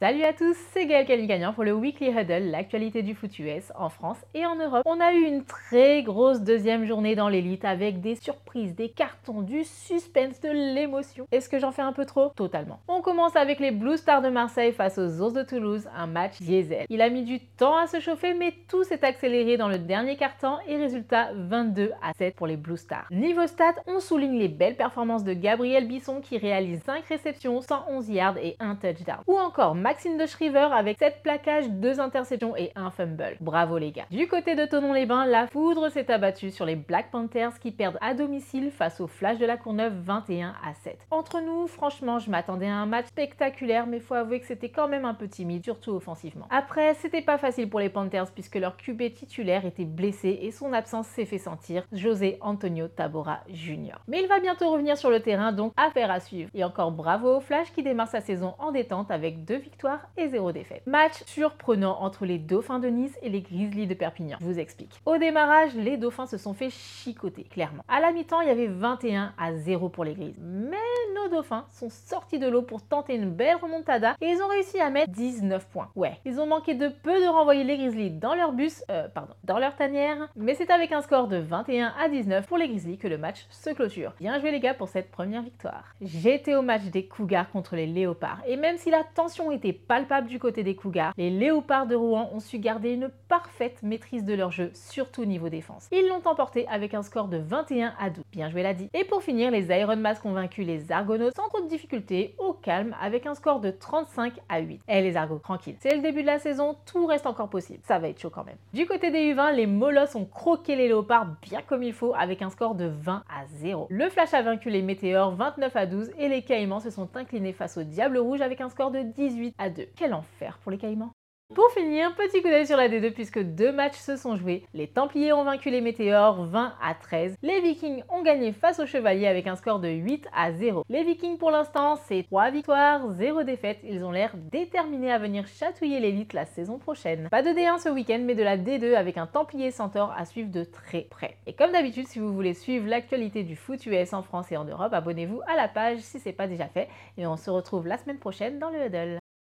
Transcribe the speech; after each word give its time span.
Salut 0.00 0.22
à 0.22 0.32
tous, 0.32 0.56
c'est 0.72 0.86
Gaël 0.86 1.26
Gagnant 1.26 1.52
pour 1.52 1.64
le 1.64 1.72
Weekly 1.72 2.10
Huddle, 2.10 2.52
l'actualité 2.52 3.02
du 3.02 3.16
foot 3.16 3.36
US 3.40 3.72
en 3.74 3.88
France 3.88 4.18
et 4.32 4.46
en 4.46 4.54
Europe. 4.54 4.82
On 4.86 5.00
a 5.00 5.12
eu 5.12 5.22
une 5.22 5.42
très 5.42 6.04
grosse 6.04 6.40
deuxième 6.40 6.84
journée 6.84 7.16
dans 7.16 7.28
l'élite 7.28 7.64
avec 7.64 8.00
des 8.00 8.14
surprises, 8.14 8.76
des 8.76 8.90
cartons, 8.90 9.42
du 9.42 9.64
suspense, 9.64 10.40
de 10.40 10.50
l'émotion. 10.50 11.26
Est-ce 11.32 11.48
que 11.48 11.58
j'en 11.58 11.72
fais 11.72 11.82
un 11.82 11.92
peu 11.92 12.06
trop? 12.06 12.28
Totalement. 12.36 12.78
On 12.86 13.00
commence 13.00 13.34
avec 13.34 13.58
les 13.58 13.72
Blue 13.72 13.96
Stars 13.96 14.22
de 14.22 14.28
Marseille 14.28 14.70
face 14.70 14.98
aux 14.98 15.20
Ours 15.20 15.32
de 15.32 15.42
Toulouse, 15.42 15.88
un 15.92 16.06
match 16.06 16.40
diesel. 16.40 16.86
Il 16.90 17.02
a 17.02 17.10
mis 17.10 17.24
du 17.24 17.40
temps 17.40 17.76
à 17.76 17.88
se 17.88 17.98
chauffer 17.98 18.34
mais 18.34 18.54
tout 18.68 18.84
s'est 18.84 19.04
accéléré 19.04 19.56
dans 19.56 19.68
le 19.68 19.78
dernier 19.78 20.14
carton 20.14 20.58
et 20.68 20.76
résultat 20.76 21.30
22 21.34 21.90
à 22.00 22.12
7 22.16 22.36
pour 22.36 22.46
les 22.46 22.56
Blue 22.56 22.76
Stars. 22.76 23.08
Niveau 23.10 23.48
stats, 23.48 23.82
on 23.88 23.98
souligne 23.98 24.38
les 24.38 24.46
belles 24.46 24.76
performances 24.76 25.24
de 25.24 25.32
Gabriel 25.32 25.88
Bisson 25.88 26.20
qui 26.20 26.38
réalise 26.38 26.84
5 26.84 27.04
réceptions, 27.04 27.60
111 27.60 28.08
yards 28.10 28.38
et 28.38 28.54
1 28.60 28.76
touchdown. 28.76 29.18
Ou 29.26 29.36
encore 29.36 29.74
Maxime 29.88 30.18
de 30.18 30.26
Shriver 30.26 30.68
avec 30.70 30.98
7 30.98 31.22
plaquages, 31.22 31.70
2 31.70 31.98
interceptions 31.98 32.54
et 32.54 32.72
un 32.74 32.90
fumble. 32.90 33.38
Bravo 33.40 33.78
les 33.78 33.90
gars. 33.90 34.04
Du 34.10 34.28
côté 34.28 34.54
de 34.54 34.66
Tonon-les-Bains, 34.66 35.24
la 35.24 35.46
foudre 35.46 35.88
s'est 35.88 36.12
abattue 36.12 36.50
sur 36.50 36.66
les 36.66 36.76
Black 36.76 37.10
Panthers 37.10 37.58
qui 37.58 37.70
perdent 37.70 37.96
à 38.02 38.12
domicile 38.12 38.70
face 38.70 39.00
au 39.00 39.06
Flash 39.06 39.38
de 39.38 39.46
la 39.46 39.56
Courneuve 39.56 39.94
21 39.94 40.54
à 40.62 40.74
7. 40.74 40.98
Entre 41.10 41.40
nous, 41.40 41.66
franchement, 41.68 42.18
je 42.18 42.30
m'attendais 42.30 42.68
à 42.68 42.74
un 42.74 42.84
match 42.84 43.06
spectaculaire, 43.06 43.86
mais 43.86 43.98
faut 43.98 44.12
avouer 44.12 44.40
que 44.40 44.46
c'était 44.46 44.68
quand 44.68 44.88
même 44.88 45.06
un 45.06 45.14
peu 45.14 45.26
timide, 45.26 45.64
surtout 45.64 45.92
offensivement. 45.92 46.46
Après, 46.50 46.92
c'était 46.92 47.22
pas 47.22 47.38
facile 47.38 47.70
pour 47.70 47.80
les 47.80 47.88
Panthers 47.88 48.30
puisque 48.34 48.56
leur 48.56 48.76
QB 48.76 49.14
titulaire 49.14 49.64
était 49.64 49.86
blessé 49.86 50.38
et 50.42 50.50
son 50.50 50.74
absence 50.74 51.06
s'est 51.06 51.24
fait 51.24 51.38
sentir, 51.38 51.84
José 51.92 52.36
Antonio 52.42 52.88
Tabora 52.88 53.40
Jr. 53.48 53.96
Mais 54.06 54.20
il 54.20 54.28
va 54.28 54.38
bientôt 54.38 54.70
revenir 54.70 54.98
sur 54.98 55.08
le 55.08 55.20
terrain, 55.20 55.52
donc 55.52 55.72
affaire 55.78 56.10
à 56.10 56.20
suivre. 56.20 56.50
Et 56.52 56.62
encore 56.62 56.92
bravo 56.92 57.38
au 57.38 57.40
Flash 57.40 57.72
qui 57.72 57.82
démarre 57.82 58.08
sa 58.08 58.20
saison 58.20 58.54
en 58.58 58.70
détente 58.70 59.10
avec 59.10 59.46
deux 59.46 59.56
victoires 59.56 59.77
et 60.16 60.28
zéro 60.28 60.52
défaite. 60.52 60.82
Match 60.86 61.22
surprenant 61.26 62.00
entre 62.00 62.26
les 62.26 62.38
Dauphins 62.38 62.78
de 62.78 62.88
Nice 62.88 63.16
et 63.22 63.28
les 63.28 63.40
Grizzlies 63.40 63.86
de 63.86 63.94
Perpignan. 63.94 64.38
Je 64.40 64.44
vous 64.46 64.58
explique. 64.58 65.00
Au 65.06 65.18
démarrage, 65.18 65.74
les 65.74 65.96
Dauphins 65.96 66.26
se 66.26 66.36
sont 66.36 66.54
fait 66.54 66.70
chicoter, 66.70 67.44
clairement. 67.44 67.84
À 67.88 68.00
la 68.00 68.12
mi-temps, 68.12 68.40
il 68.40 68.48
y 68.48 68.50
avait 68.50 68.66
21 68.66 69.34
à 69.38 69.54
0 69.54 69.88
pour 69.88 70.04
les 70.04 70.14
Grizzlies. 70.14 70.42
Mais 70.42 70.76
nos 71.14 71.28
Dauphins 71.28 71.66
sont 71.70 71.90
sortis 71.90 72.38
de 72.38 72.48
l'eau 72.48 72.62
pour 72.62 72.82
tenter 72.82 73.14
une 73.14 73.30
belle 73.30 73.56
remontada 73.56 74.14
et 74.20 74.26
ils 74.26 74.42
ont 74.42 74.48
réussi 74.48 74.80
à 74.80 74.90
mettre 74.90 75.12
19 75.12 75.66
points. 75.68 75.90
Ouais, 75.94 76.18
ils 76.24 76.40
ont 76.40 76.46
manqué 76.46 76.74
de 76.74 76.88
peu 76.88 77.20
de 77.20 77.26
renvoyer 77.26 77.64
les 77.64 77.76
Grizzlies 77.76 78.10
dans 78.10 78.34
leur 78.34 78.52
bus, 78.52 78.84
euh, 78.90 79.08
pardon, 79.08 79.34
dans 79.44 79.58
leur 79.58 79.76
tanière, 79.76 80.28
mais 80.36 80.54
c'est 80.54 80.70
avec 80.70 80.92
un 80.92 81.02
score 81.02 81.28
de 81.28 81.36
21 81.36 81.94
à 82.00 82.08
19 82.08 82.46
pour 82.46 82.58
les 82.58 82.68
Grizzlies 82.68 82.98
que 82.98 83.08
le 83.08 83.18
match 83.18 83.46
se 83.50 83.70
clôture. 83.70 84.12
Bien 84.18 84.38
joué 84.38 84.50
les 84.50 84.60
gars 84.60 84.74
pour 84.74 84.88
cette 84.88 85.10
première 85.10 85.42
victoire. 85.42 85.94
J'étais 86.00 86.54
au 86.54 86.62
match 86.62 86.84
des 86.84 87.06
Cougars 87.06 87.50
contre 87.50 87.76
les 87.76 87.86
Léopards 87.86 88.42
et 88.46 88.56
même 88.56 88.76
si 88.76 88.90
la 88.90 89.04
tension 89.04 89.50
était 89.50 89.72
palpable 89.72 90.28
du 90.28 90.38
côté 90.38 90.62
des 90.62 90.74
Cougars. 90.74 91.12
Les 91.16 91.30
Léopards 91.30 91.86
de 91.86 91.94
Rouen 91.94 92.30
ont 92.32 92.40
su 92.40 92.58
garder 92.58 92.92
une 92.92 93.10
parfaite 93.28 93.82
maîtrise 93.82 94.24
de 94.24 94.34
leur 94.34 94.50
jeu, 94.50 94.70
surtout 94.74 95.24
niveau 95.24 95.48
défense. 95.48 95.88
Ils 95.92 96.08
l'ont 96.08 96.22
emporté 96.24 96.66
avec 96.68 96.94
un 96.94 97.02
score 97.02 97.28
de 97.28 97.38
21 97.38 97.94
à 97.98 98.10
12. 98.10 98.24
Bien 98.32 98.50
joué 98.50 98.62
l'a 98.62 98.74
dit. 98.74 98.88
Et 98.94 99.04
pour 99.04 99.22
finir, 99.22 99.50
les 99.50 99.68
Iron 99.68 99.96
Mask 99.96 100.24
ont 100.24 100.32
vaincu 100.32 100.62
les 100.62 100.92
Argonautes 100.98 101.36
sans 101.36 101.46
trop 101.46 101.60
de 101.60 101.68
difficultés, 101.68 102.34
au 102.38 102.52
calme, 102.52 102.92
avec 103.00 103.24
un 103.24 103.36
score 103.36 103.60
de 103.60 103.70
35 103.70 104.32
à 104.48 104.58
8. 104.58 104.80
Eh 104.88 105.00
les 105.00 105.16
Argos, 105.16 105.38
tranquille. 105.38 105.76
C'est 105.78 105.94
le 105.94 106.02
début 106.02 106.22
de 106.22 106.26
la 106.26 106.40
saison, 106.40 106.74
tout 106.86 107.06
reste 107.06 107.26
encore 107.26 107.48
possible. 107.48 107.78
Ça 107.84 108.00
va 108.00 108.08
être 108.08 108.20
chaud 108.20 108.30
quand 108.30 108.42
même. 108.42 108.56
Du 108.72 108.84
côté 108.84 109.12
des 109.12 109.32
U20, 109.32 109.54
les 109.54 109.66
Molosses 109.66 110.16
ont 110.16 110.24
croqué 110.24 110.74
les 110.74 110.88
Léopards 110.88 111.36
bien 111.40 111.62
comme 111.62 111.84
il 111.84 111.92
faut 111.92 112.14
avec 112.16 112.42
un 112.42 112.50
score 112.50 112.74
de 112.74 112.86
20 112.86 113.22
à 113.28 113.46
0. 113.46 113.86
Le 113.90 114.08
Flash 114.08 114.34
a 114.34 114.42
vaincu 114.42 114.70
les 114.70 114.82
Météores 114.82 115.36
29 115.36 115.76
à 115.76 115.86
12 115.86 116.10
et 116.18 116.28
les 116.28 116.42
Caïmans 116.42 116.80
se 116.80 116.90
sont 116.90 117.08
inclinés 117.14 117.52
face 117.52 117.76
aux 117.76 117.84
Diables 117.84 118.18
Rouges 118.18 118.40
avec 118.40 118.60
un 118.60 118.68
score 118.68 118.90
de 118.90 119.02
18 119.02 119.54
à 119.56 119.70
2. 119.70 119.86
Quel 119.94 120.12
enfer 120.12 120.58
pour 120.64 120.72
les 120.72 120.78
Caïmans 120.78 121.12
pour 121.58 121.72
finir, 121.72 122.14
petit 122.14 122.40
coup 122.40 122.48
d'œil 122.48 122.68
sur 122.68 122.76
la 122.76 122.88
D2 122.88 123.10
puisque 123.10 123.40
deux 123.40 123.72
matchs 123.72 123.98
se 123.98 124.16
sont 124.16 124.36
joués. 124.36 124.64
Les 124.74 124.86
Templiers 124.86 125.32
ont 125.32 125.42
vaincu 125.42 125.70
les 125.70 125.80
Météores 125.80 126.44
20 126.44 126.74
à 126.80 126.94
13. 126.94 127.36
Les 127.42 127.60
Vikings 127.60 128.04
ont 128.10 128.22
gagné 128.22 128.52
face 128.52 128.78
aux 128.78 128.86
Chevaliers 128.86 129.26
avec 129.26 129.48
un 129.48 129.56
score 129.56 129.80
de 129.80 129.88
8 129.88 130.28
à 130.32 130.52
0. 130.52 130.84
Les 130.88 131.02
Vikings 131.02 131.36
pour 131.36 131.50
l'instant, 131.50 131.96
c'est 132.06 132.22
3 132.28 132.52
victoires, 132.52 133.12
0 133.12 133.42
défaites. 133.42 133.80
Ils 133.82 134.04
ont 134.04 134.12
l'air 134.12 134.34
déterminés 134.36 135.10
à 135.10 135.18
venir 135.18 135.48
chatouiller 135.48 135.98
l'élite 135.98 136.32
la 136.32 136.46
saison 136.46 136.78
prochaine. 136.78 137.28
Pas 137.28 137.42
de 137.42 137.48
D1 137.48 137.82
ce 137.82 137.88
week-end, 137.88 138.20
mais 138.24 138.36
de 138.36 138.44
la 138.44 138.56
D2 138.56 138.94
avec 138.94 139.18
un 139.18 139.26
Templier 139.26 139.72
Centaure 139.72 140.14
à 140.16 140.26
suivre 140.26 140.52
de 140.52 140.62
très 140.62 141.08
près. 141.10 141.38
Et 141.48 141.54
comme 141.54 141.72
d'habitude, 141.72 142.06
si 142.06 142.20
vous 142.20 142.32
voulez 142.32 142.54
suivre 142.54 142.86
l'actualité 142.86 143.42
du 143.42 143.56
foot 143.56 143.84
US 143.86 144.12
en 144.12 144.22
France 144.22 144.52
et 144.52 144.56
en 144.56 144.64
Europe, 144.64 144.92
abonnez-vous 144.92 145.40
à 145.48 145.56
la 145.56 145.66
page 145.66 145.98
si 145.98 146.20
c'est 146.20 146.32
pas 146.32 146.46
déjà 146.46 146.68
fait. 146.68 146.86
Et 147.16 147.26
on 147.26 147.36
se 147.36 147.50
retrouve 147.50 147.88
la 147.88 147.98
semaine 147.98 148.20
prochaine 148.20 148.60
dans 148.60 148.70
le 148.70 148.86
Huddle. 148.86 149.18